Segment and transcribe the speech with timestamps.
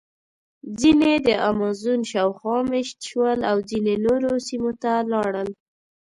[0.79, 5.49] ځینې د امازون شاوخوا مېشت شول او ځینې نورو سیمو ته لاړل.